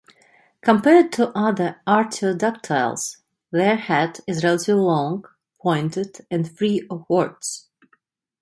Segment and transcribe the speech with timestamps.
[0.61, 3.17] Compared to other artiodactyles,
[3.51, 5.25] their head is relatively long,
[5.61, 7.67] pointed, and free of warts.